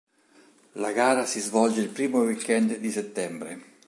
[0.81, 3.63] La gara si svolge il primo week-end di settembre.